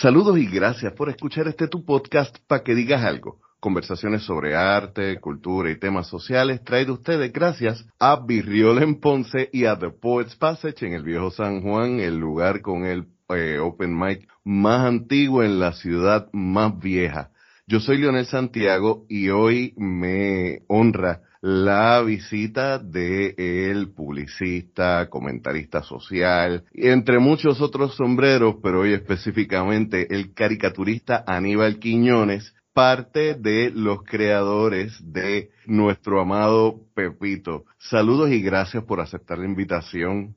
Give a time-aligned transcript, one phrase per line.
[0.00, 3.38] Saludos y gracias por escuchar este tu podcast para que digas algo.
[3.60, 9.66] Conversaciones sobre arte, cultura y temas sociales traído ustedes gracias a Virriol en Ponce y
[9.66, 13.94] a The Poets Passage en el viejo San Juan, el lugar con el eh, open
[13.94, 17.28] mic más antiguo en la ciudad más vieja.
[17.66, 26.64] Yo soy Leonel Santiago y hoy me honra la visita de el publicista, comentarista social,
[26.72, 34.02] y entre muchos otros sombreros, pero hoy específicamente el caricaturista Aníbal Quiñones, parte de los
[34.04, 37.64] creadores de nuestro amado Pepito.
[37.78, 40.36] Saludos y gracias por aceptar la invitación.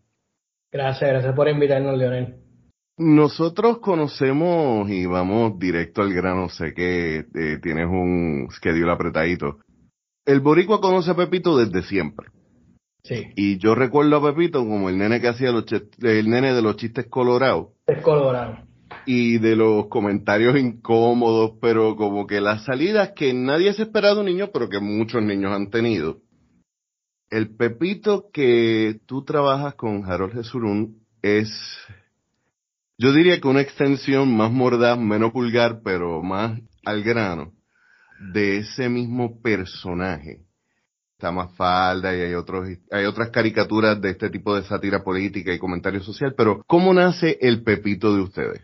[0.71, 2.43] Gracias, gracias por invitarnos, Leonel.
[2.97, 9.57] Nosotros conocemos y vamos directo al grano, sé que eh, tienes un schedule apretadito,
[10.25, 12.27] el boricua conoce a Pepito desde siempre.
[13.03, 13.27] Sí.
[13.35, 15.65] Y yo recuerdo a Pepito como el nene que hacía los
[16.01, 17.69] el nene de los chistes colorados.
[17.85, 18.59] Es colorado.
[19.05, 24.27] Y de los comentarios incómodos, pero como que las salidas que nadie se esperado un
[24.27, 26.19] niño, pero que muchos niños han tenido.
[27.29, 31.49] El Pepito que tú trabajas con Harold Jesurún es,
[32.97, 37.51] yo diría que una extensión más mordaz, menos vulgar, pero más al grano
[38.31, 40.41] de ese mismo personaje.
[41.17, 45.53] Está más falda y hay otros, hay otras caricaturas de este tipo de sátira política
[45.53, 48.61] y comentario social, pero ¿cómo nace el Pepito de ustedes?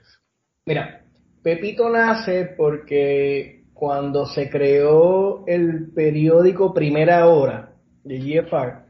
[0.65, 1.03] Mira,
[1.41, 8.89] Pepito nace porque cuando se creó el periódico Primera Hora de GFR,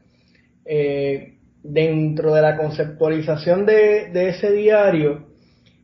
[0.64, 5.29] eh, dentro de la conceptualización de, de ese diario,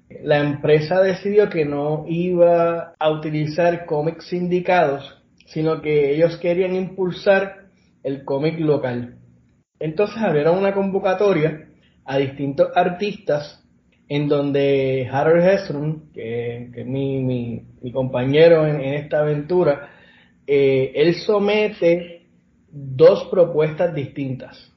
[0.09, 7.67] la empresa decidió que no iba a utilizar cómics sindicados, sino que ellos querían impulsar
[8.03, 9.17] el cómic local.
[9.81, 11.69] Entonces abrieron una convocatoria
[12.05, 13.62] a distintos artistas
[14.09, 19.91] en donde Harold Hestrom, que, es mi, compañero en, esta aventura,
[20.47, 22.28] eh, él somete
[22.69, 24.73] dos propuestas distintas.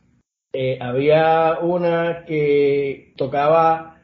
[0.51, 3.98] Eh, había una que tocaba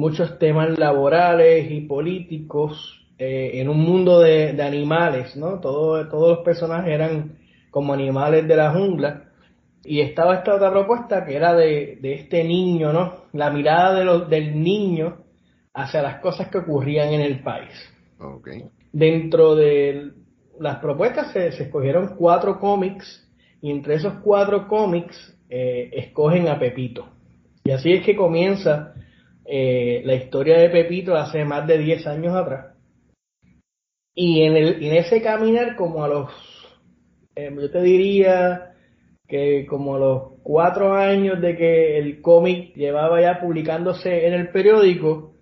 [0.00, 5.60] muchos temas laborales y políticos eh, en un mundo de, animales, ¿no?
[5.60, 7.38] todos los personajes eran
[7.70, 9.24] como animales de la jungla.
[9.84, 13.24] Y estaba esta otra propuesta que era de, este niño, ¿no?
[13.32, 15.18] La mirada de del niño
[15.72, 17.72] hacia las cosas que ocurrían en el país.
[18.92, 20.12] Dentro de
[20.58, 23.26] las propuestas se, escogieron cuatro cómics
[23.62, 25.16] y entre esos cuatro cómics
[25.48, 27.08] eh, escogen a Pepito.
[27.64, 28.94] Y así es que comienza
[29.52, 32.76] eh, la historia de Pepito hace más de 10 años atrás.
[34.14, 36.30] Y en, el, en ese caminar, como a los,
[37.34, 38.74] eh, yo te diría
[39.26, 44.50] que como a los cuatro años de que el cómic llevaba ya publicándose en el
[44.50, 45.34] periódico,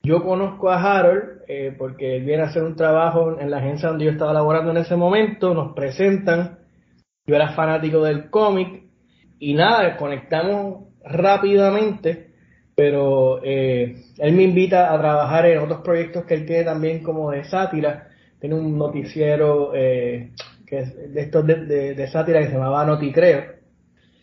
[0.00, 3.88] yo conozco a Harold eh, porque él viene a hacer un trabajo en la agencia
[3.88, 6.60] donde yo estaba laborando en ese momento, nos presentan,
[7.26, 8.84] yo era fanático del cómic
[9.40, 12.35] y nada, conectamos rápidamente
[12.76, 17.30] pero eh, él me invita a trabajar en otros proyectos que él tiene también como
[17.30, 18.08] de sátira.
[18.38, 20.32] Tiene un noticiero eh,
[20.66, 23.44] que es de estos de, sátira que se llamaba Noticreo.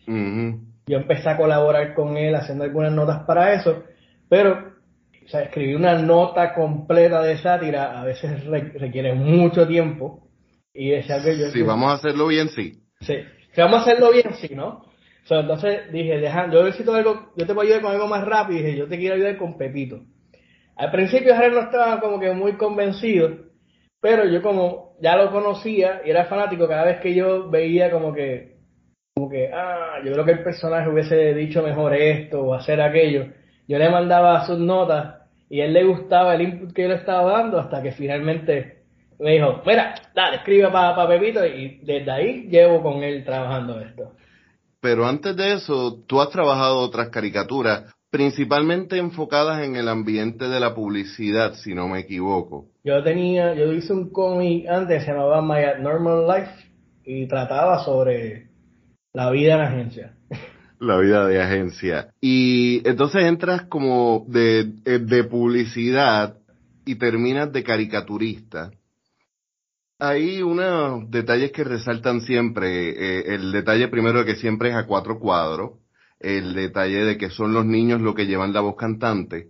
[0.06, 3.82] Yo empecé a colaborar con él haciendo algunas notas para eso,
[4.28, 4.72] pero
[5.24, 10.28] o sea, escribir una nota completa de sátira a veces requiere mucho tiempo.
[10.72, 11.50] Y decía que yo...
[11.50, 12.82] Si vamos a hacerlo bien, sí.
[13.00, 13.16] Sí,
[13.52, 14.84] si vamos a hacerlo bien, sí, ¿no?
[15.30, 18.60] Entonces dije, deja, yo necesito algo, yo te puedo ayudar con algo más rápido.
[18.60, 20.00] Y dije, yo te quiero ayudar con Pepito.
[20.76, 23.30] Al principio Jared no estaba como que muy convencido,
[24.00, 28.12] pero yo como ya lo conocía y era fanático, cada vez que yo veía como
[28.12, 28.56] que,
[29.14, 33.26] como que, ah, yo creo que el personaje hubiese dicho mejor esto o hacer aquello,
[33.68, 37.32] yo le mandaba sus notas y él le gustaba el input que yo le estaba
[37.32, 38.82] dando hasta que finalmente
[39.18, 44.12] me dijo, mira, dale, escribe para Pepito y desde ahí llevo con él trabajando esto.
[44.84, 50.60] Pero antes de eso, tú has trabajado otras caricaturas, principalmente enfocadas en el ambiente de
[50.60, 52.66] la publicidad, si no me equivoco.
[52.84, 56.52] Yo tenía, yo hice un cómic antes, se llamaba My Normal Life,
[57.02, 58.48] y trataba sobre
[59.14, 60.16] la vida en agencia.
[60.80, 62.08] La vida de agencia.
[62.20, 66.36] Y entonces entras como de, de publicidad
[66.84, 68.70] y terminas de caricaturista.
[70.06, 72.90] Hay unos detalles que resaltan siempre.
[72.90, 75.78] Eh, el detalle primero de que siempre es a cuatro cuadros.
[76.20, 79.48] El detalle de que son los niños los que llevan la voz cantante.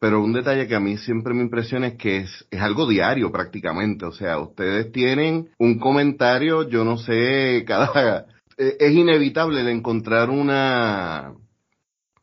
[0.00, 3.30] Pero un detalle que a mí siempre me impresiona es que es, es algo diario
[3.30, 4.04] prácticamente.
[4.04, 8.26] O sea, ustedes tienen un comentario, yo no sé, cada,
[8.58, 11.32] e, es inevitable el encontrar una,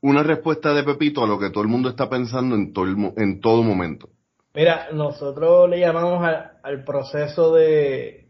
[0.02, 3.40] una respuesta de Pepito a lo que todo el mundo está pensando en todo, en
[3.40, 4.10] todo momento.
[4.54, 6.28] Mira, nosotros le llamamos
[6.64, 8.30] al proceso de,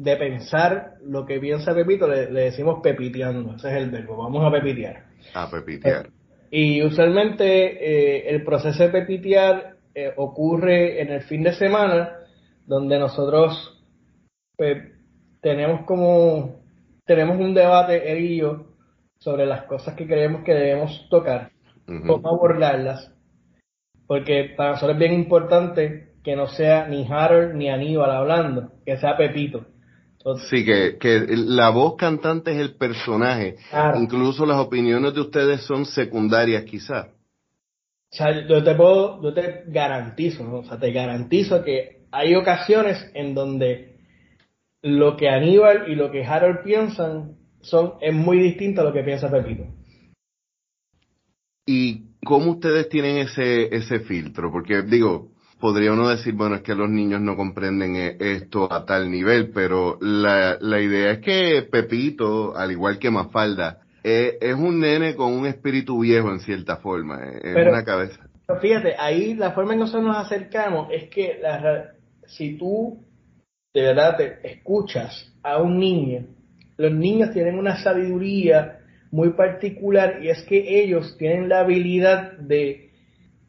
[0.00, 4.50] de pensar lo que piensa Pepito, le, decimos pepiteando, ese es el verbo, vamos a
[4.50, 5.04] pepitear.
[5.34, 6.08] A pepitear.
[6.50, 12.12] y usualmente eh, el proceso de pepitear eh, ocurre en el fin de semana,
[12.66, 13.82] donde nosotros
[14.56, 14.78] pues,
[15.40, 16.60] tenemos como,
[17.04, 18.66] tenemos un debate, él y yo,
[19.18, 21.50] sobre las cosas que creemos que debemos tocar,
[21.86, 23.12] cómo abordarlas,
[24.08, 28.96] porque para nosotros es bien importante que no sea ni Harold ni Aníbal hablando, que
[28.96, 29.66] sea Pepito.
[30.50, 33.56] sí, que, que, la voz cantante es el personaje.
[33.96, 37.06] Incluso las opiniones de ustedes son secundarias quizás.
[38.10, 43.10] O sea, yo te puedo, yo te garantizo, o sea, te garantizo que hay ocasiones
[43.12, 43.98] en donde
[44.80, 49.02] lo que Aníbal y lo que Harold piensan son, es muy distinto a lo que
[49.02, 49.66] piensa Pepito.
[51.66, 54.52] ¿Y cómo ustedes tienen ese, ese filtro?
[54.52, 58.84] Porque digo, podría uno decir, bueno, es que los niños no comprenden e, esto a
[58.84, 64.54] tal nivel, pero la, la idea es que Pepito, al igual que Mafalda, eh, es
[64.54, 68.28] un nene con un espíritu viejo en cierta forma, eh, es una cabeza.
[68.46, 71.92] Pero fíjate, ahí la forma en que nosotros nos acercamos es que la,
[72.26, 73.06] si tú
[73.72, 76.26] de verdad te escuchas a un niño,
[76.76, 78.77] los niños tienen una sabiduría
[79.10, 82.90] muy particular y es que ellos tienen la habilidad de,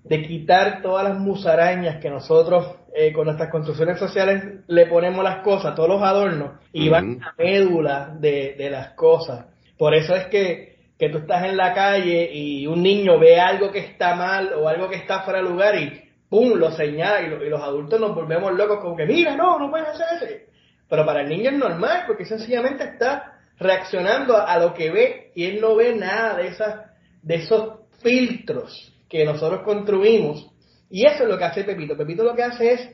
[0.04, 5.44] de quitar todas las musarañas que nosotros eh, con nuestras construcciones sociales le ponemos las
[5.44, 9.46] cosas, todos los adornos, y van a médula de, de las cosas.
[9.78, 13.72] Por eso es que, que tú estás en la calle y un niño ve algo
[13.72, 16.54] que está mal o algo que está fuera de lugar y ¡pum!
[16.58, 20.08] lo señala y, los adultos nos volvemos locos como que mira, no, no puedes hacer
[20.16, 20.44] eso.
[20.90, 25.46] Pero para el niño es normal porque sencillamente está reaccionando a, lo que ve y
[25.46, 26.86] él no ve nada de, esas,
[27.22, 30.50] de esos filtros que nosotros construimos.
[30.90, 31.98] Y eso es lo que hace Pepito.
[31.98, 32.90] Pepito lo que hace es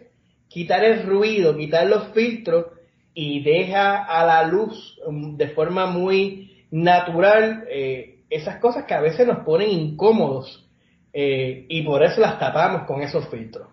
[0.47, 2.65] quitar el ruido, quitar los filtros
[3.13, 9.01] y deja a la luz um, de forma muy natural eh, esas cosas que a
[9.01, 10.67] veces nos ponen incómodos
[11.13, 13.69] eh, y por eso las tapamos con esos filtros.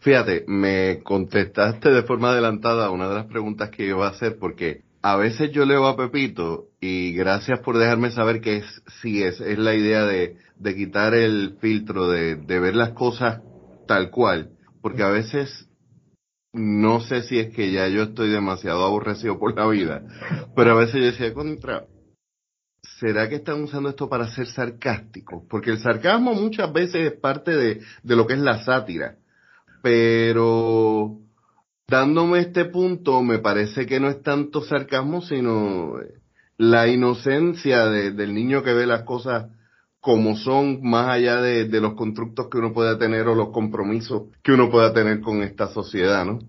[0.00, 4.80] Fíjate, me contestaste de forma adelantada una de las preguntas que iba a hacer porque
[5.02, 9.40] a veces yo leo a Pepito y gracias por dejarme saber que es, sí es,
[9.40, 13.40] es la idea de, de quitar el filtro, de, de ver las cosas
[13.88, 14.50] tal cual,
[14.80, 15.68] porque a veces
[16.52, 20.02] no sé si es que ya yo estoy demasiado aborrecido por la vida,
[20.54, 21.86] pero a veces yo decía, contra,
[23.00, 25.42] ¿será que están usando esto para ser sarcásticos?
[25.48, 29.16] Porque el sarcasmo muchas veces es parte de, de lo que es la sátira.
[29.82, 31.21] Pero
[31.88, 35.94] dándome este punto, me parece que no es tanto sarcasmo, sino
[36.58, 39.50] la inocencia del niño que ve las cosas
[40.00, 44.24] como son, más allá de, de, los constructos que uno pueda tener o los compromisos
[44.42, 46.40] que uno pueda tener con esta sociedad, ¿no?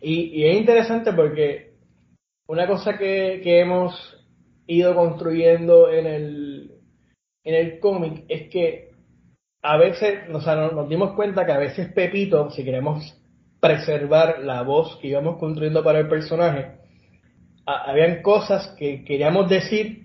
[0.00, 1.72] Y, es interesante porque
[2.46, 3.92] una cosa que, hemos
[4.66, 6.70] ido construyendo en el,
[7.44, 8.90] en el cómic es que
[9.62, 13.20] a veces o sea, nos, dimos cuenta que a veces Pepito, si queremos
[13.60, 16.72] preservar la voz que íbamos construyendo para el personaje,
[17.64, 20.04] habían cosas que queríamos decir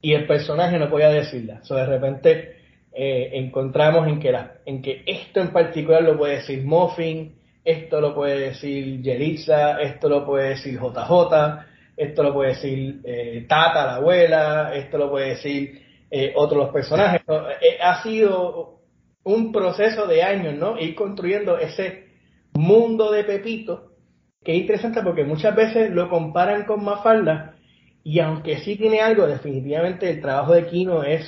[0.00, 1.70] y el personaje no podía decirlas.
[1.70, 2.56] O de repente
[2.92, 4.34] eh, encontramos en que,
[4.66, 10.08] en que esto en particular lo puede decir Muffin, esto lo puede decir Yelitza, esto
[10.08, 11.64] lo puede decir JJ,
[11.96, 17.22] esto lo puede decir eh, Tata, la abuela, esto lo puede decir eh, otros personajes.
[17.60, 18.80] Eh, ha sido
[19.24, 20.78] un proceso de años, ¿no?
[20.78, 22.11] Ir construyendo ese
[22.54, 23.92] mundo de Pepito,
[24.44, 27.56] que es interesante porque muchas veces lo comparan con Mafalda,
[28.04, 31.24] y aunque sí tiene algo, definitivamente el trabajo de Kino es...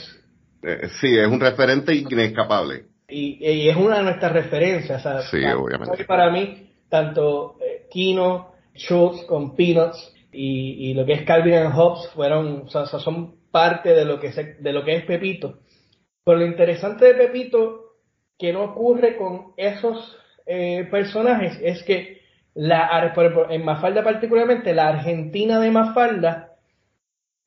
[1.00, 2.86] sí, es un referente inescapable.
[3.08, 5.02] Y, es una de nuestras referencias.
[5.30, 6.04] sí, obviamente.
[6.04, 7.58] Para mí, tanto
[7.90, 13.36] Kino, Schultz con Peanuts, y, lo que es Calvin and Hobbes fueron, o sea, son
[13.52, 15.58] parte de lo que es, de lo que es Pepito.
[16.24, 17.84] Pero lo interesante de Pepito
[18.36, 22.22] que no ocurre con esos eh, personajes es que
[22.54, 23.12] la,
[23.50, 26.52] en Mafalda particularmente, la Argentina de Mafalda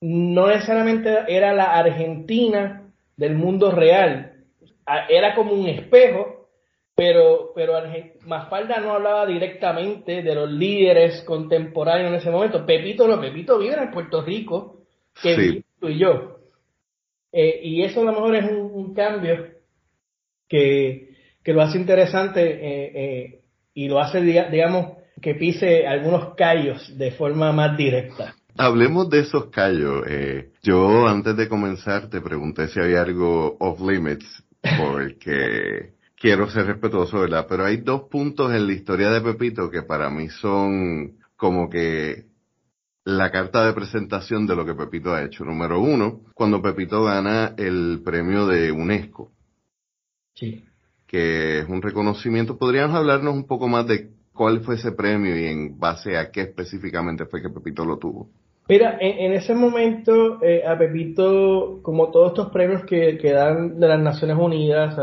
[0.02, 4.34] no necesariamente era la Argentina del mundo real,
[5.10, 6.38] era como un espejo
[6.98, 7.74] pero, pero
[8.26, 12.66] Mafalda no hablaba directamente de los líderes contemporáneos en ese momento.
[12.66, 14.82] Pepito no, Pepito vive en Puerto Rico,
[15.22, 16.40] que tú y yo.
[17.32, 19.48] Eh, y eso a lo mejor es un, cambio
[20.50, 21.07] que,
[21.48, 23.42] que, lo hace interesante eh, eh,
[23.74, 28.36] y lo hace, digamos, que pise algunos callos de forma más directa.
[28.58, 30.04] Hablemos de esos callos.
[30.62, 37.20] yo antes de comenzar te pregunté si había algo off limits, porque quiero ser respetuoso,
[37.22, 37.46] ¿verdad?
[37.48, 42.26] Pero hay dos puntos en la historia de Pepito que para mí son como que
[43.08, 45.46] la carta de presentación de lo que Pepito ha hecho.
[45.46, 49.32] Número uno, cuando Pepito gana el premio de UNESCO.
[50.34, 50.67] Sí.
[51.08, 52.58] Que es un reconocimiento.
[52.58, 56.42] ¿Podríamos hablarnos un poco más de cuál fue ese premio y en base a qué
[56.42, 58.28] específicamente fue que Pepito lo tuvo?
[58.70, 63.88] Mira, en, ese momento eh, a Pepito, como todos estos premios que, que dan de
[63.88, 64.98] las Naciones Unidas,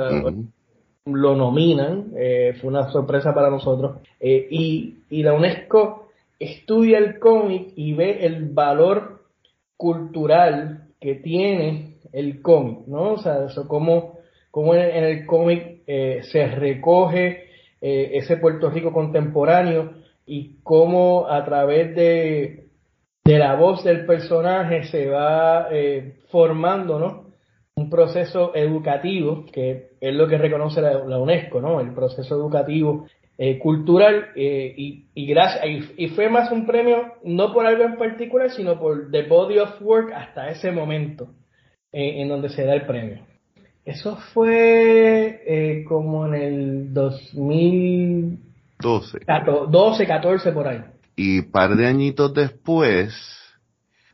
[1.07, 6.09] lo nominan, eh, fue una sorpresa para nosotros, eh, y, y, la UNESCO
[6.39, 9.23] estudia el cómic y ve el valor
[9.77, 13.13] cultural que tiene el cómic, ¿no?
[13.13, 14.19] O sea, eso como,
[14.51, 17.45] como en, el cómic eh, se recoge
[17.81, 19.93] ese Puerto Rico contemporáneo
[20.25, 22.69] y cómo a través de,
[23.23, 25.69] de la voz del personaje se va
[26.31, 27.25] formando, ¿no?
[27.77, 31.81] un proceso educativo, que es lo que reconoce la, UNESCO, ¿no?
[31.81, 35.65] El proceso educativo eh, cultural eh, y, gracias,
[35.97, 39.83] y, fue más un premio no por algo en particular, sino por the body of
[39.83, 41.29] work hasta ese momento
[41.93, 43.27] eh, en donde se da el premio.
[43.85, 49.19] Eso fue como en el 2012.
[49.69, 50.83] 12, 14 por ahí.
[51.17, 53.15] Y par de añitos después,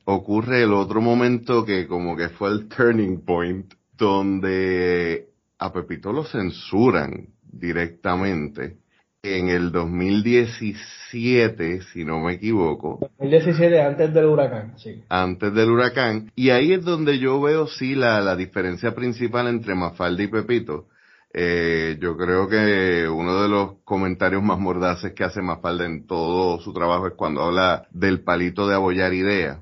[0.05, 6.25] ocurre el otro momento que como que fue el turning point, donde a Pepito lo
[6.25, 8.79] censuran directamente
[9.23, 12.99] en el 2017, si no me equivoco.
[13.19, 15.03] 2017, antes del huracán, sí.
[15.09, 16.31] Antes del huracán.
[16.35, 20.89] Y ahí es donde yo veo, sí, la, la diferencia principal entre Mafalda y Pepito.
[21.33, 26.61] Eh, yo creo que uno de los comentarios más mordaces que hace Mafalda en todo
[26.61, 29.61] su trabajo es cuando habla del palito de abollar ideas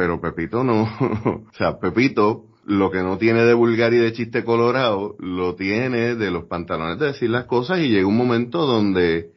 [0.00, 0.84] pero Pepito no.
[1.50, 6.14] o sea, Pepito lo que no tiene de vulgar y de chiste colorado, lo tiene
[6.14, 9.32] de los pantalones de decir las cosas y llega un momento donde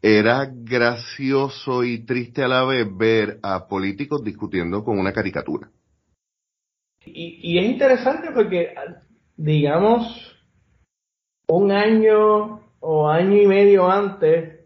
[0.00, 5.68] era gracioso y triste a la vez ver a políticos discutiendo con una caricatura.
[7.04, 8.72] Y, y es interesante porque,
[9.36, 10.38] digamos,
[11.48, 14.60] un año o año y medio antes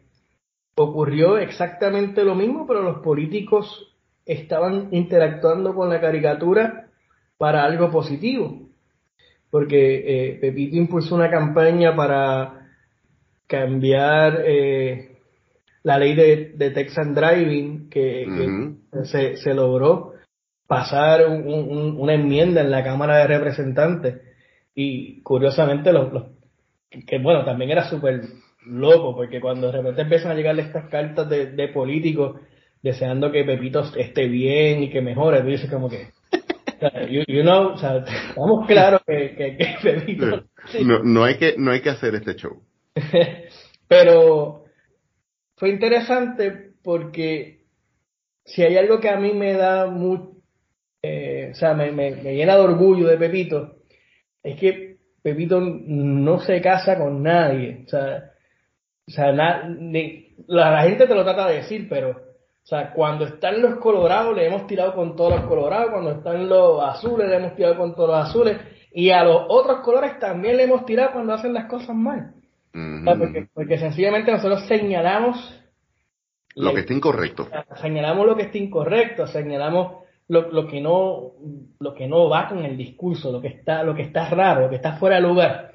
[0.77, 6.82] ocurrió exactamente lo mismo, pero los políticos estaban interactuando con la caricatura
[7.43, 8.69] para algo positivo.
[9.51, 12.69] Porque eh, Pepito impulsó una campaña para
[13.49, 15.17] cambiar eh,
[15.83, 20.13] la ley de, de Texan Driving, que, se, se, logró
[20.69, 24.21] pasar una enmienda en la Cámara de Representantes.
[24.77, 26.13] Y curiosamente, los,
[27.09, 28.21] que bueno, también era súper
[28.67, 32.41] loco, porque cuando de repente empiezan a llegarle estas cartas de, de políticos
[32.81, 36.22] deseando que Pepito esté bien y que mejore, tú dices como que,
[37.09, 40.45] you, know, o sea, estamos claros que, que, Pepito...
[40.85, 42.63] No, no, hay que, no hay que hacer este show.
[43.89, 44.65] Pero
[45.57, 47.63] fue interesante porque
[48.45, 50.33] si hay algo que a mí me da mucho,
[51.03, 53.77] eh, o sea, me, me, llena de orgullo de Pepito,
[54.43, 57.85] es que Pepito no se casa con nadie.
[57.87, 58.31] O sea,
[59.07, 59.69] o sea la,
[60.47, 62.32] la, gente te lo trata de decir, pero
[62.63, 66.49] o sea, cuando están los colorados le hemos tirado con todos los colorados, cuando están
[66.49, 68.59] los azules le hemos tirado con todos los azules,
[68.93, 72.35] y a los otros colores también le hemos tirado cuando hacen las cosas mal.
[73.55, 75.59] porque, sencillamente nosotros señalamos
[76.55, 77.49] lo que está incorrecto.
[77.81, 81.33] Señalamos lo que está incorrecto, señalamos lo, lo, que no
[81.81, 84.71] lo que no va con el discurso, lo que está lo que está raro, lo
[84.71, 85.73] que está fuera de lugar.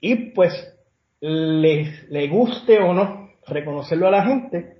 [0.00, 0.52] Y pues
[1.20, 4.75] les le guste o no reconocerlo a la gente,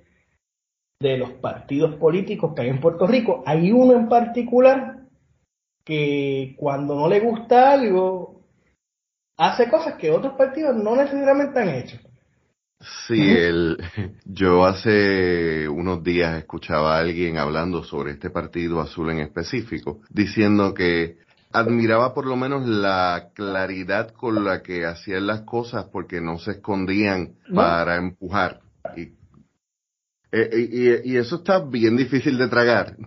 [0.99, 4.97] de los partidos políticos que hay en Puerto Rico, hay uno en particular
[5.83, 8.41] que cuando no le gusta algo,
[9.37, 11.97] hace cosas que otros partidos no necesariamente han hecho.
[13.07, 13.77] Sí, el,
[14.25, 20.73] yo hace unos días escuchaba a alguien hablando sobre este partido azul en específico, diciendo
[20.73, 21.17] que
[21.51, 26.51] admiraba por lo menos la claridad con la que hacían las cosas porque no se
[26.51, 28.61] escondían para empujar.
[28.95, 29.16] Y
[30.31, 32.97] eh, eh, y, eso está bien difícil de tragar,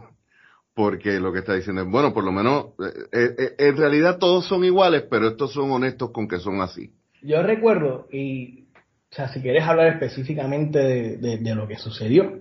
[0.75, 2.69] porque lo que está diciendo es, bueno, por lo menos,
[3.12, 6.93] eh, en realidad todos son iguales, pero estos son honestos con que son así.
[7.23, 8.69] Yo recuerdo, y,
[9.11, 12.41] o sea, si quieres hablar específicamente de, lo que sucedió,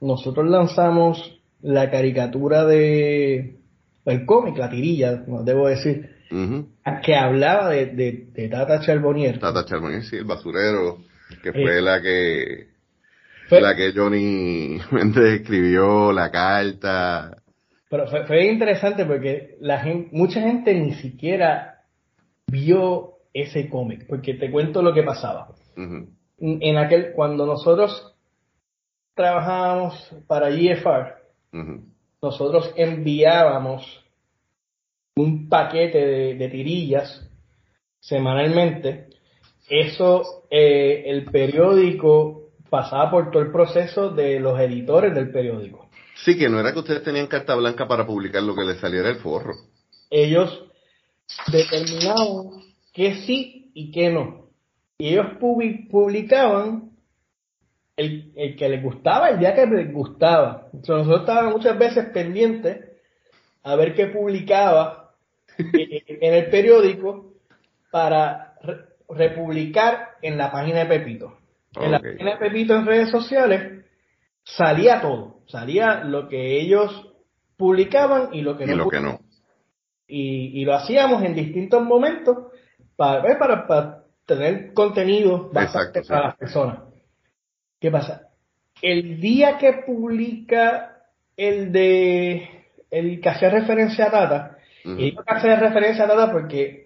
[0.00, 3.56] nosotros lanzamos la caricatura de,
[4.04, 6.10] el cómic, la tirilla, debo decir,
[7.02, 9.40] que hablaba de, Tata Charbonnier.
[9.40, 10.98] Tata Charbonnier, sí, el basurero,
[11.42, 12.73] que fue la que
[13.50, 17.42] la que Johnny Méndez escribió, la carta.
[17.88, 21.82] Pero fue, interesante porque la gente, mucha gente ni siquiera
[22.46, 25.54] vio ese cómic, porque te cuento lo que pasaba.
[25.76, 28.16] En aquel, cuando nosotros
[29.14, 31.14] trabajábamos para GFR,
[32.20, 34.04] nosotros enviábamos
[35.16, 37.30] un paquete de, tirillas
[38.00, 39.08] semanalmente.
[39.68, 45.88] Eso, eh, el periódico pasaba por todo el proceso de los editores del periódico.
[46.24, 49.10] Sí, que no era que ustedes tenían carta blanca para publicar lo que les saliera
[49.10, 49.54] el forro.
[50.10, 50.64] Ellos
[51.50, 54.48] determinaban que sí y que no.
[54.98, 55.26] Y ellos
[55.90, 56.92] publicaban
[57.96, 60.68] el, que les gustaba el día que les gustaba.
[60.72, 62.84] nosotros estábamos muchas veces pendientes
[63.62, 65.14] a ver qué publicaba
[65.58, 67.32] en el periódico
[67.90, 68.54] para
[69.08, 71.38] republicar en la página de Pepito.
[71.76, 73.84] En la página de Pepito en redes sociales
[74.44, 77.12] salía todo, salía lo que ellos
[77.56, 78.72] publicaban y lo que no.
[78.72, 79.20] Y lo
[80.06, 82.52] Y, lo hacíamos en distintos momentos
[82.96, 86.78] para, eh, para, para tener contenido bastante para las personas.
[87.80, 88.28] ¿Qué pasa?
[88.80, 90.96] El día que publica
[91.36, 92.48] el de
[92.90, 96.83] el que hace referencia a Tata, y que hace referencia a Tata porque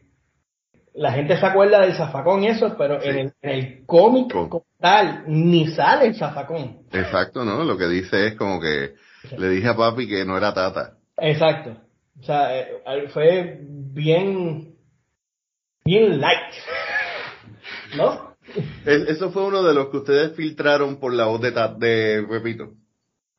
[0.98, 5.68] la gente se acuerda del zafacón y eso, pero en el, cómic como tal ni
[5.68, 6.78] sale el zafacón.
[6.92, 7.62] Exacto, ¿no?
[7.62, 8.94] Lo que dice es como que
[9.36, 10.94] le dije a papi que no era Tata.
[11.16, 11.76] Exacto.
[12.20, 14.74] O sea, eh, fue bien,
[15.84, 16.54] bien light.
[17.96, 18.34] ¿No?
[18.84, 22.72] Eso fue uno de los que ustedes filtraron por la voz de, de Pepito.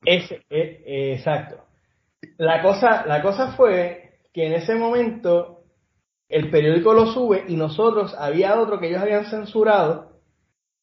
[0.06, 1.66] Ese, e, exacto.
[2.38, 5.59] La cosa, la cosa fue que en ese momento
[6.30, 10.10] el periódico lo sube y nosotros había otro que ellos habían censurado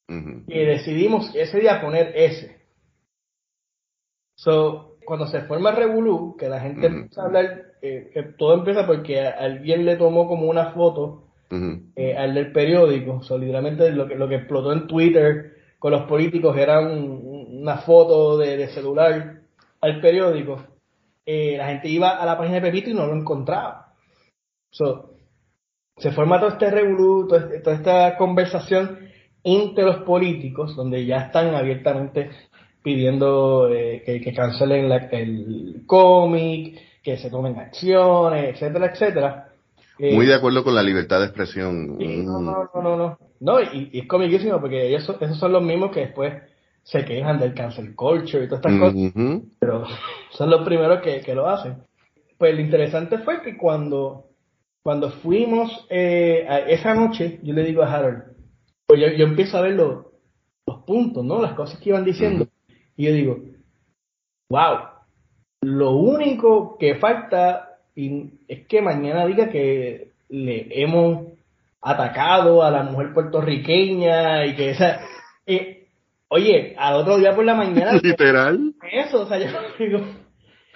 [0.09, 2.57] y decidimos ese día poner ese.
[4.37, 9.21] So, cuando se forma Revolú, que la gente empieza a hablar, eh, todo empieza porque
[9.21, 14.29] alguien le tomó como una foto eh, al del periódico, so, literalmente lo que, lo
[14.29, 19.43] que explotó en Twitter con los políticos era una foto de, celular
[19.81, 20.65] al periódico.
[21.25, 23.95] Eh, la gente iba a la página de Pepito y no lo encontraba.
[24.71, 25.16] So,
[25.97, 28.99] se forma todo este revolú, este, toda esta conversación
[29.43, 32.31] entre los políticos, donde ya están abiertamente
[32.83, 39.49] pidiendo eh, que, cancelen el cómic, que se tomen acciones, etcétera, etcétera.
[39.99, 41.97] Eh, Muy de acuerdo con la libertad de expresión.
[41.97, 43.61] no, no, no, no, no.
[43.61, 46.35] y, es comiquísimo porque ellos, esos son los mismos que después
[46.83, 49.13] se quejan del cancel culture y todas estas cosas,
[49.59, 49.85] pero
[50.31, 51.79] son los primeros que, que lo hacen.
[52.39, 54.26] Pues lo interesante fue que cuando
[54.87, 58.23] cuando fuimos eh, esa noche, yo le digo a Harold,
[58.87, 60.05] pues yo, empiezo a ver los,
[60.87, 61.43] puntos, ¿no?
[61.43, 62.47] Las cosas que iban diciendo.
[62.97, 63.37] Y yo digo,
[64.49, 64.77] wow,
[65.63, 71.33] lo único que falta es que mañana diga que le hemos
[71.81, 75.01] atacado a la mujer puertorriqueña y que esa...
[75.47, 75.89] Eh,
[76.29, 77.93] oye, al otro día por la mañana...
[78.01, 78.73] Literal.
[78.93, 79.49] Eso, o sea, yo
[79.81, 79.99] digo,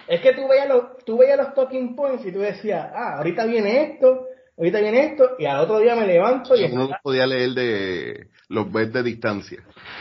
[0.08, 3.44] es que tú veías los, tú veías los talking points y tú decías, ah, ahorita
[3.44, 6.70] viene esto, ahorita viene esto, y al otro día me levanto y...
[6.70, 9.58] Uno podía leer de los ves de distancia.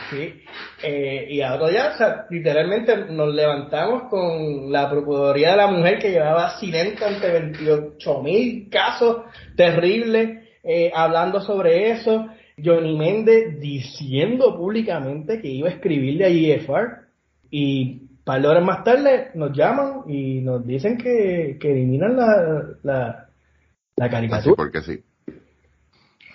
[0.08, 0.40] Sí,
[0.84, 5.66] eh, y al otro día, o sea, literalmente nos levantamos con la Procuraduría de la
[5.66, 9.24] Mujer que llevaba accidente ante 28 mil casos
[9.56, 12.28] terribles, eh, hablando sobre eso.
[12.62, 17.08] Johnny Méndez diciendo públicamente que iba a escribirle a IFR
[17.50, 23.28] y par de horas más tarde nos llaman y nos dicen que, eliminan la, la,
[23.96, 24.38] la caricatura.
[24.38, 25.00] Así porque sí.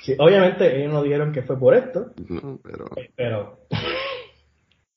[0.01, 0.13] sí.
[0.19, 2.07] Obviamente ellos no dijeron que fue por esto.
[2.61, 2.87] pero...
[2.97, 3.59] Eh, pero...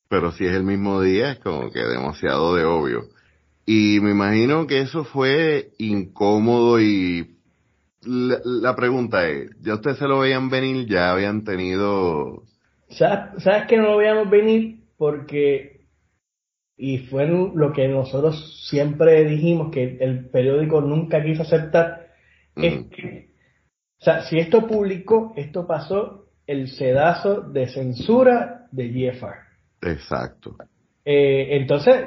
[0.08, 3.04] pero si es el mismo día es como que demasiado de obvio.
[3.64, 7.36] Y me imagino que eso fue incómodo y
[8.02, 10.88] la, pregunta es, ¿ya ustedes se lo veían venir?
[10.88, 12.42] ¿Ya habían tenido...?
[12.88, 14.80] ¿Sabes, ¿Sabes que no lo veíamos venir?
[14.96, 15.77] Porque
[16.78, 22.06] y fue lo que nosotros siempre dijimos que el periódico nunca quiso aceptar,
[22.54, 23.30] es que,
[24.00, 29.36] o sea, si esto publicó, esto pasó el sedazo de censura de GFR.
[29.82, 30.56] Exacto.
[31.04, 32.06] Eh, entonces,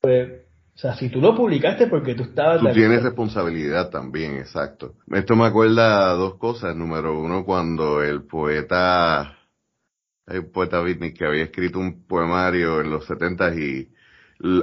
[0.00, 2.60] pues, o sea, si tú lo publicaste porque tú estabas...
[2.60, 4.94] Tú tienes responsabilidad también, exacto.
[5.12, 6.74] Esto me acuerda dos cosas.
[6.74, 9.38] Número uno, cuando el poeta
[10.26, 13.88] hay un poeta beatnik que había escrito un poemario en los 70 y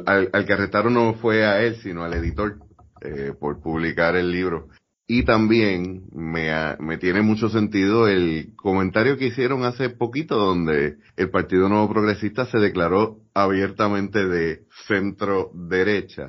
[0.05, 2.57] al, que arrestaron no fue a él, sino al editor
[3.01, 4.69] eh, por publicar el libro.
[5.07, 11.29] Y también me, me tiene mucho sentido el comentario que hicieron hace poquito donde el
[11.29, 16.27] Partido Nuevo Progresista se declaró abiertamente de centro derecha.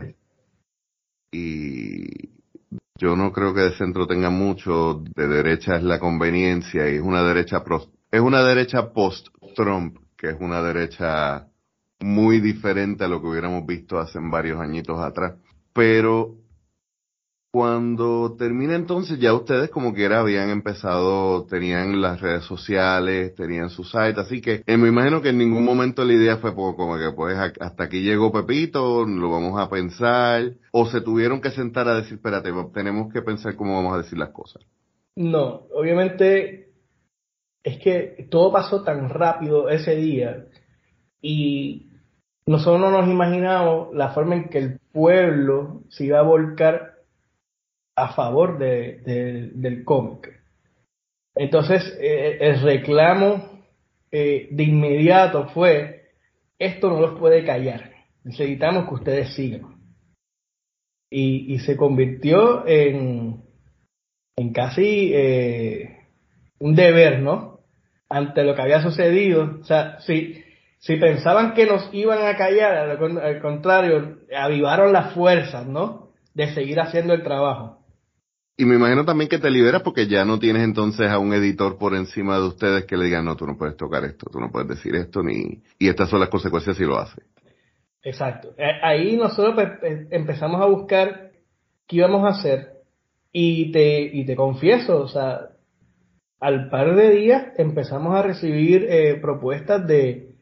[1.30, 2.30] Y
[2.98, 7.02] Yo no creo que de centro tenga mucho, de derecha es la conveniencia y es
[7.02, 7.62] una derecha
[8.12, 11.48] es una derecha post-Trump, que es una derecha
[12.00, 15.34] muy diferente a lo que hubiéramos visto hace varios añitos atrás.
[15.72, 16.36] Pero
[17.50, 23.82] cuando termina entonces, ya ustedes como quiera habían empezado, tenían las redes sociales, tenían su
[23.82, 27.12] site, así que eh, me imagino que en ningún momento la idea fue como que
[27.16, 31.94] pues hasta aquí llegó Pepito, lo vamos a pensar, o se tuvieron que sentar a
[31.94, 34.62] decir, espérate, tenemos que pensar cómo vamos a decir las cosas.
[35.14, 36.61] No, obviamente
[37.62, 40.46] es que todo pasó tan rápido ese día
[41.20, 41.92] y
[42.46, 46.94] nosotros no nos imaginamos la forma en que el pueblo se iba a volcar
[47.94, 50.42] a favor de, del cómic.
[51.34, 53.64] Entonces, eh, el reclamo
[54.10, 56.10] eh, de inmediato fue,
[56.58, 57.92] esto no los puede callar,
[58.24, 59.72] necesitamos que ustedes sigan.
[61.14, 63.42] Y, se convirtió en,
[64.34, 66.06] en casi eh,
[66.58, 67.51] un deber, ¿no?
[68.12, 69.58] Ante lo que había sucedido.
[69.60, 70.42] O sea, si,
[70.78, 76.10] si pensaban que nos iban a callar, al contrario, avivaron las fuerzas, ¿no?
[76.34, 77.82] De seguir haciendo el trabajo.
[78.56, 81.78] Y me imagino también que te liberas porque ya no tienes entonces a un editor
[81.78, 84.50] por encima de ustedes que le digan, no, tú no puedes tocar esto, tú no
[84.50, 87.22] puedes decir esto, ni y estas son las consecuencias si lo hace.
[88.02, 88.54] Exacto.
[88.58, 91.30] Eh, ahí nosotros pues, eh, empezamos a buscar
[91.86, 92.72] qué íbamos a hacer
[93.32, 95.51] y te, y te confieso, o sea,
[96.42, 100.32] al par de días empezamos a recibir eh, propuestas de,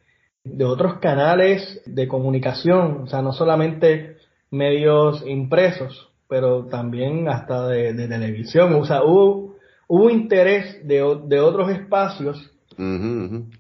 [0.45, 4.17] de otros canales de comunicación, o sea, no solamente
[4.51, 8.73] medios impresos, pero también hasta de, televisión.
[8.75, 9.57] O sea, hubo,
[9.89, 12.51] hubo interés de, de otros espacios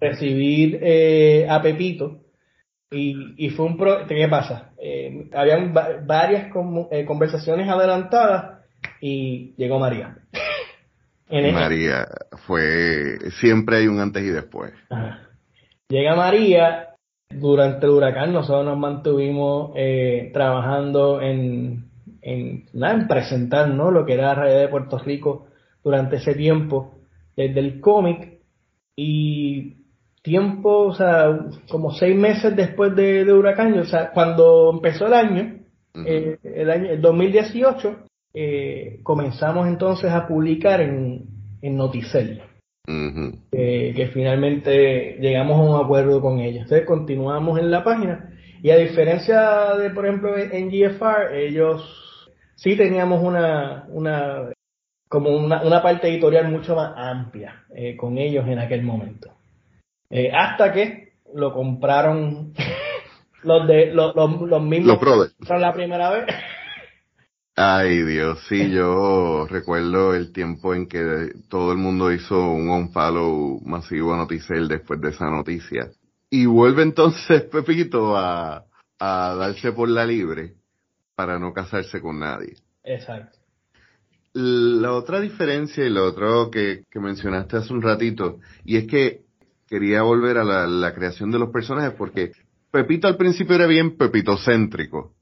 [0.00, 2.20] recibir eh, a Pepito.
[2.90, 4.72] Y, y fue un pro ¿qué pasa?
[4.78, 5.74] Eh, habían
[6.06, 6.50] varias
[6.90, 8.62] eh, conversaciones adelantadas
[9.00, 10.16] y llegó María.
[11.30, 12.06] María
[12.46, 14.72] fue, siempre hay un antes y después.
[15.88, 16.90] Llega María,
[17.28, 21.90] durante el huracán nosotros nos mantuvimos eh, trabajando en,
[22.22, 23.90] en, en presentar ¿no?
[23.90, 25.46] lo que era la realidad de Puerto Rico
[25.82, 26.98] durante ese tiempo,
[27.36, 28.40] desde el cómic
[28.96, 29.76] y
[30.22, 31.38] tiempo, o sea,
[31.70, 35.60] como seis meses después de, Huracán, o sea, cuando empezó el año,
[36.04, 41.26] eh, el año el 2018, eh, comenzamos entonces a publicar en,
[41.62, 42.42] en Noticel.
[42.86, 46.62] que finalmente llegamos a un acuerdo con ellos.
[46.62, 48.30] Entonces continuamos en la página
[48.62, 54.50] y a diferencia de, por ejemplo, en GFR, ellos sí teníamos una, una
[55.08, 59.32] como una, una parte editorial mucho más amplia eh, con ellos en aquel momento.
[60.10, 62.52] Eh, hasta que lo compraron
[63.42, 66.26] los de los, los, mismos los la primera vez.
[67.62, 73.60] Ay Dios, sí, yo recuerdo el tiempo en que todo el mundo hizo un on-follow
[73.66, 75.90] masivo a Noticel después de esa noticia.
[76.30, 78.64] Y vuelve entonces Pepito a,
[78.98, 80.54] a darse por la libre
[81.14, 82.54] para no casarse con nadie.
[82.82, 83.36] Exacto.
[84.32, 89.24] La otra diferencia y lo otro que, mencionaste hace un ratito, y es que
[89.68, 92.32] quería volver a la, creación de los personajes porque
[92.70, 95.12] Pepito al principio era bien pepitocéntrico.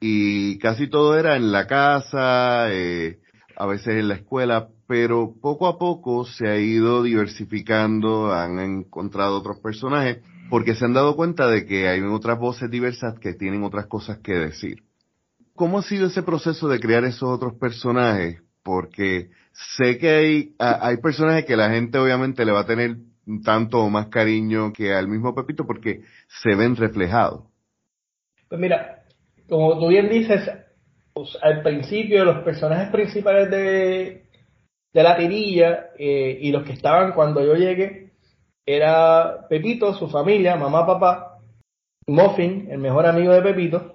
[0.00, 3.18] Y casi todo era en la casa, eh,
[3.56, 9.36] a veces en la escuela, pero poco a poco se ha ido diversificando, han encontrado
[9.36, 13.64] otros personajes, porque se han dado cuenta de que hay otras voces diversas que tienen
[13.64, 14.84] otras cosas que decir.
[15.54, 18.40] ¿Cómo ha sido ese proceso de crear esos otros personajes?
[18.62, 19.30] Porque
[19.76, 22.98] sé que hay, hay personajes que la gente obviamente le va a tener
[23.44, 27.44] tanto o más cariño que al mismo Pepito porque se ven reflejados.
[28.48, 28.97] Pues mira,
[29.48, 30.50] como tú bien dices,
[31.12, 34.22] pues, al principio los personajes principales de,
[34.92, 38.12] de la tirilla eh, y los que estaban cuando yo llegué
[38.66, 41.38] era Pepito, su familia, mamá, papá,
[42.06, 43.94] Muffin, el mejor amigo de Pepito,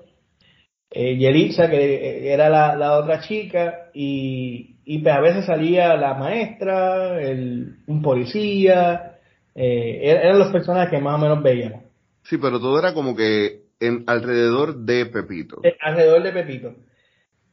[0.89, 6.15] eh, Yelitza, que eh, era la, otra chica, y, y pues, a veces salía la
[6.15, 9.19] maestra, el, un policía,
[9.55, 11.83] eh, er, eran los personajes que más o menos veíamos.
[12.23, 15.59] Sí, pero todo era como que en, alrededor de Pepito.
[15.63, 16.75] Eh, alrededor de Pepito.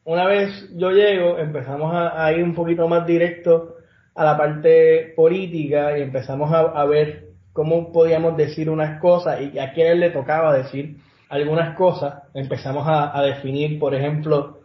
[0.04, 3.76] Una vez yo llego, empezamos a, ir un poquito más directo
[4.14, 9.72] a la parte política y empezamos a, ver cómo podíamos decir unas cosas y a
[9.72, 10.96] quién le tocaba decir
[11.28, 14.60] algunas cosas, empezamos a, definir, por ejemplo,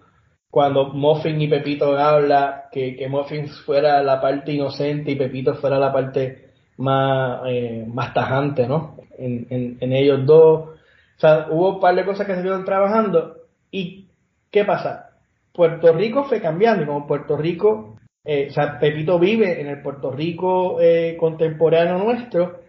[0.50, 5.78] cuando Muffin y Pepito habla, que, que Muffin fuera la parte inocente y Pepito fuera
[5.78, 6.46] la parte
[6.78, 8.98] más, eh, más tajante, ¿no?
[9.18, 10.70] En, en, ellos dos.
[11.18, 13.38] O sea, hubo un par de cosas que se fueron trabajando.
[13.72, 14.10] ¿Y
[14.52, 15.12] qué pasa?
[15.54, 19.82] Puerto Rico fue cambiando y como Puerto Rico, eh, o sea, Pepito vive en el
[19.82, 22.60] Puerto Rico eh, contemporáneo nuestro,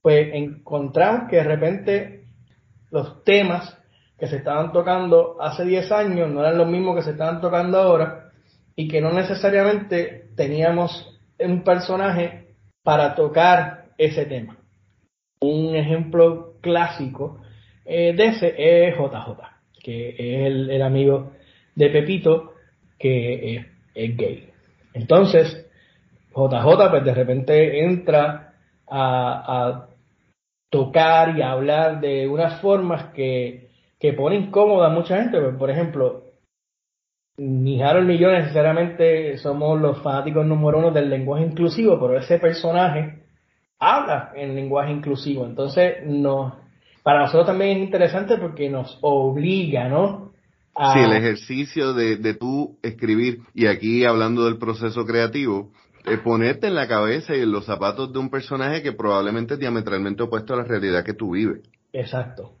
[0.00, 2.24] pues encontramos que de repente
[2.90, 3.76] los temas
[4.18, 7.78] que se estaban tocando hace 10 años no eran los mismos que se estaban tocando
[7.78, 8.30] ahora
[8.76, 14.58] y que no necesariamente teníamos un personaje para tocar ese tema.
[15.40, 17.40] Un ejemplo clásico
[17.86, 19.38] eh, de ese es JJ,
[19.82, 21.32] que es el, amigo
[21.74, 22.54] de Pepito
[22.98, 23.56] que
[23.94, 24.50] es, gay.
[24.94, 25.68] Entonces,
[26.34, 28.52] JJ pues de repente entra
[28.88, 29.88] a, a
[30.70, 33.68] tocar y hablar de unas formas que,
[33.98, 35.40] que pone incómoda a mucha gente.
[35.40, 36.24] Pues, por ejemplo,
[37.38, 42.38] ni Harold ni yo necesariamente somos los fanáticos número uno del lenguaje inclusivo, pero ese
[42.38, 43.22] personaje
[43.78, 45.44] habla en lenguaje inclusivo.
[45.44, 46.65] Entonces, no,
[47.06, 50.32] para nosotros también es interesante porque nos obliga, ¿no?
[50.74, 50.92] A...
[50.92, 55.70] Sí, el ejercicio de, de tú escribir, y aquí hablando del proceso creativo,
[56.04, 59.60] eh, ponerte en la cabeza y en los zapatos de un personaje que probablemente es
[59.60, 61.60] diametralmente opuesto a la realidad que tú vives.
[61.92, 62.54] Exacto.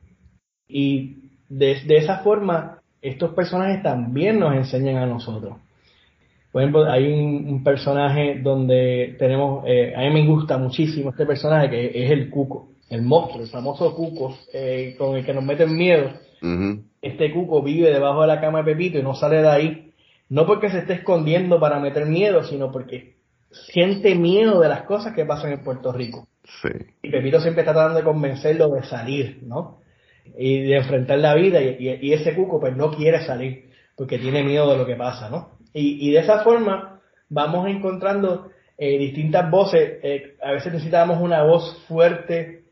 [0.68, 5.56] Y de, de esa forma, estos personajes también nos enseñan a nosotros.
[6.52, 11.68] Por ejemplo, hay un, personaje donde tenemos, eh, a mí me gusta muchísimo este personaje
[11.68, 15.76] que es el Cuco, el monstruo, el famoso Cuco, eh, con el que nos meten
[15.76, 16.10] miedo.
[17.02, 19.92] Este Cuco vive debajo de la cama de Pepito y no sale de ahí,
[20.28, 23.16] no porque se esté escondiendo para meter miedo, sino porque
[23.50, 26.28] siente miedo de las cosas que pasan en Puerto Rico.
[27.02, 29.80] Y Pepito siempre está tratando de convencerlo de salir, ¿no?
[30.36, 34.70] Y de enfrentar la vida y, ese cuco pues no quiere salir porque tiene miedo
[34.70, 35.50] de lo que pasa, ¿no?
[35.72, 39.98] Y, de esa forma vamos encontrando eh, distintas voces.
[40.02, 42.64] Eh, a veces necesitábamos una voz fuerte,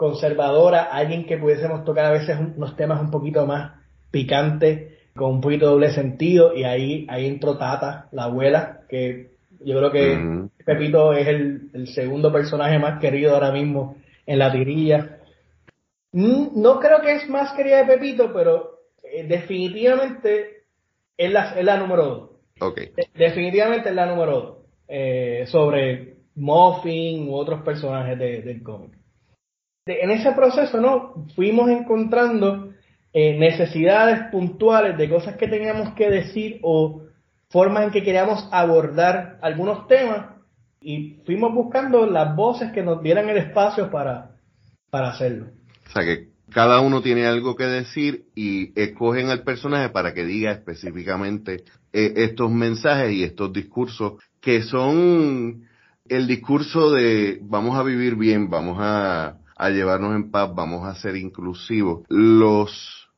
[0.00, 3.72] conservadora, alguien que pudiésemos tocar a veces unos temas un poquito más
[4.10, 9.32] picantes, con un poquito de doble sentido, y ahí, ahí entró Tata, la abuela, que
[9.62, 15.18] yo creo que Pepito es el, segundo personaje más querido ahora mismo en la tirilla.
[16.12, 20.62] Mm, no creo que es más querida de Pepito, pero eh, definitivamente
[21.14, 22.30] es la, es la número dos.
[22.58, 22.90] Okay.
[23.14, 24.56] definitivamente es la número dos.
[24.88, 28.99] Eh, sobre Muffin u otros personajes del cómic.
[29.86, 31.26] En ese proceso, ¿no?
[31.34, 32.72] Fuimos encontrando
[33.12, 37.02] eh, necesidades puntuales de cosas que teníamos que decir o
[37.48, 40.36] formas en que queríamos abordar algunos temas
[40.80, 44.36] y fuimos buscando las voces que nos dieran el espacio para,
[44.90, 45.46] para hacerlo.
[45.88, 50.24] O sea que cada uno tiene algo que decir y escogen al personaje para que
[50.24, 55.64] diga específicamente eh, estos mensajes y estos discursos que son
[56.08, 60.94] el discurso de vamos a vivir bien, vamos a, a llevarnos en paz, vamos a
[60.94, 62.06] ser inclusivos.
[62.08, 63.10] Los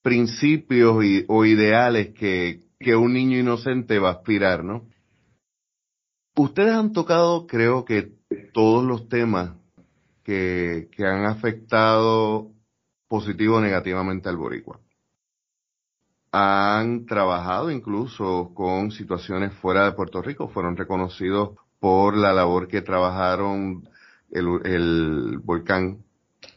[0.00, 4.88] principios y, o ideales que, que un niño inocente va a aspirar, ¿no?
[6.36, 8.14] Ustedes han tocado, creo que
[8.54, 9.52] todos los temas
[10.24, 12.50] que, que han afectado
[13.06, 14.80] positivo o negativamente al boricua.
[16.32, 22.80] Han trabajado incluso con situaciones fuera de Puerto Rico, fueron reconocidos por la labor que
[22.80, 23.86] trabajaron
[24.32, 25.98] el, el volcán.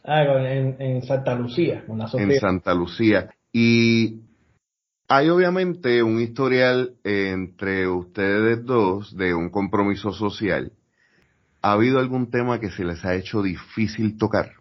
[0.04, 1.84] Ah, en, en Santa Lucía.
[1.88, 3.30] En Santa Lucía.
[3.52, 4.22] Y
[5.08, 10.72] hay obviamente un historial entre ustedes dos de un compromiso social.
[11.62, 14.52] ¿Ha habido algún tema que se les ha hecho difícil tocar?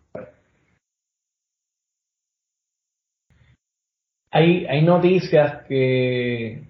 [4.30, 6.68] Hay, hay noticias que,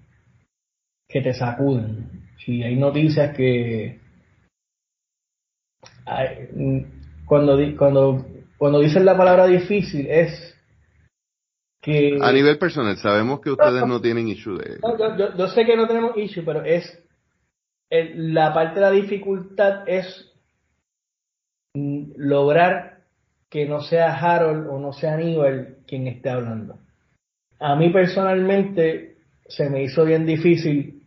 [1.07, 2.29] que te sacuden.
[2.45, 4.04] Sí, hay noticias que
[7.25, 8.25] cuando, cuando,
[8.57, 10.55] cuando dicen la palabra difícil es
[12.21, 14.79] a nivel personal, sabemos que ustedes no, tienen issue de...
[14.97, 17.03] yo, yo, sé que no tenemos issue, pero es...
[17.89, 20.33] la parte de la dificultad es
[21.75, 23.03] lograr
[23.49, 26.79] que no sea Harold o no sea Aníbal quien esté hablando.
[27.59, 31.03] A mí personalmente se me hizo bien difícil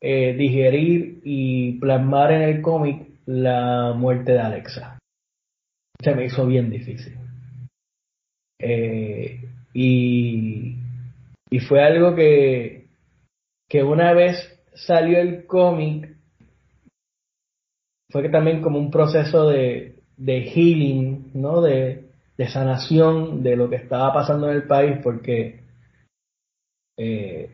[0.00, 4.98] eh, digerir y plasmar en el cómic la muerte de Alexa.
[6.02, 7.16] Se me hizo bien difícil.
[8.60, 9.40] Eh,
[9.72, 10.76] y,
[11.50, 12.86] y fue algo que,
[13.68, 14.36] que una vez
[14.74, 16.16] salió el cómic,
[18.10, 21.60] fue que también como un proceso de, de healing, ¿no?
[21.60, 25.60] De, de sanación de lo que estaba pasando en el país, porque
[26.96, 27.50] eh,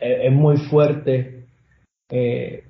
[0.00, 1.46] e, es, muy fuerte
[2.10, 2.67] eh,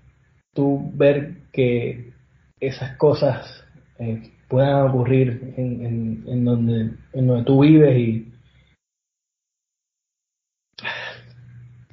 [0.54, 2.12] tú ver que
[2.60, 3.64] esas cosas
[3.98, 8.32] eh, puedan ocurrir en, en, donde, en donde tú vives y,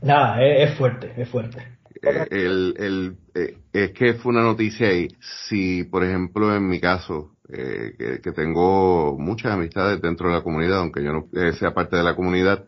[0.02, 1.58] Nada, es, fuerte, es fuerte.
[2.04, 5.08] Eh, el, el, eh, es que fue una noticia y
[5.50, 10.80] si, por ejemplo, en mi caso, que, que, tengo muchas amistades dentro de la comunidad,
[10.80, 12.66] aunque yo no sea parte de la comunidad,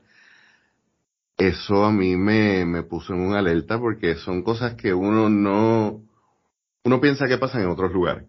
[1.38, 6.02] eso a mí me, me puso en una alerta porque son cosas que uno no,
[6.84, 8.26] uno piensa que pasan en otros lugares.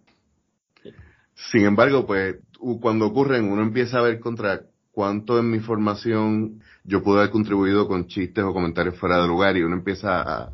[1.35, 2.37] Sin embargo, pues
[2.81, 7.87] cuando ocurren, uno empieza a ver contra cuánto en mi formación yo pude haber contribuido
[7.87, 10.51] con chistes o comentarios fuera de lugar y uno empieza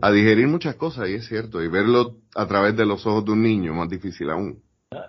[0.00, 3.32] a, digerir muchas cosas y es cierto, y verlo a través de los ojos de
[3.32, 4.62] un niño más difícil aún.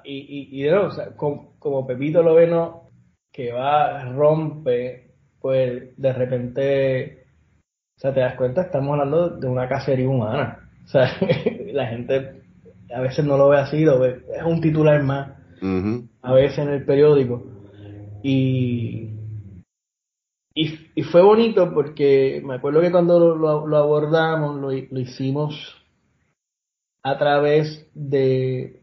[0.05, 2.83] Y, y, y de nuevo, o sea, como, como, Pepito Loveno
[3.31, 5.06] que va, rompe,
[5.41, 7.25] pues de repente,
[7.97, 10.69] o sea, te das cuenta, estamos hablando de una cacería humana.
[10.85, 11.09] O sea,
[11.73, 12.41] la gente
[12.93, 15.31] a veces no lo ve así, lo ve, es un titular más,
[16.21, 17.43] a veces en el periódico.
[18.23, 19.11] Y,
[20.53, 25.75] y, fue bonito porque me acuerdo que cuando lo, abordamos, lo, hicimos
[27.03, 28.81] a través de,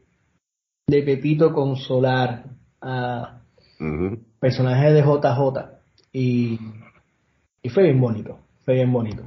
[0.87, 2.45] de Pepito Consolar,
[2.81, 3.40] a
[4.40, 5.74] personajes de JJ.
[6.14, 6.61] Y,
[7.61, 9.24] y fue bien bonito, fue bien bonito.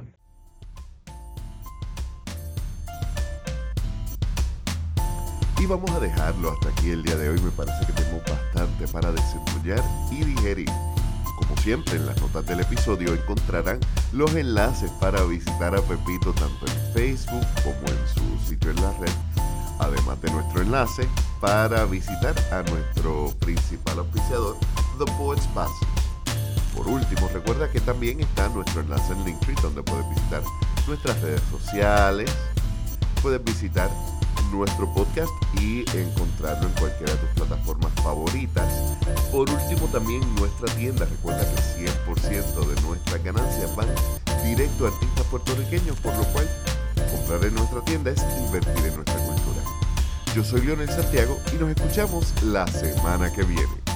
[5.60, 7.40] Y vamos a dejarlo hasta aquí el día de hoy.
[7.42, 10.70] Me parece que tenemos bastante para desembollar y digerir.
[11.36, 13.80] Como siempre, en las notas del episodio encontrarán
[14.14, 18.92] los enlaces para visitar a Pepito tanto en Facebook como en su sitio en la
[18.98, 19.12] red,
[19.78, 21.06] además de nuestro enlace
[21.38, 24.56] para visitar a nuestro principal auspiciador,
[24.98, 25.97] The Poets Passage.
[26.78, 30.42] Por último, recuerda que también está nuestro enlace en Linktree donde puedes visitar
[30.86, 32.30] nuestras redes sociales,
[33.20, 33.90] puedes visitar
[34.52, 38.72] nuestro podcast y encontrarlo en cualquiera de tus plataformas favoritas.
[39.32, 41.04] Por último, también nuestra tienda.
[41.04, 43.88] Recuerda que 100% de nuestras ganancias van
[44.44, 46.48] directo a artistas puertorriqueños, por lo cual
[47.10, 49.62] comprar en nuestra tienda es invertir en nuestra cultura.
[50.32, 53.87] Yo soy Leonel Santiago y nos escuchamos la semana que viene.